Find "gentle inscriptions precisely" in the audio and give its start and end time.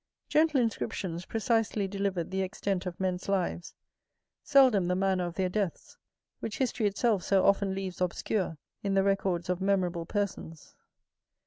0.29-1.87